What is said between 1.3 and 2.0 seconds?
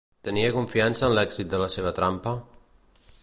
de la seva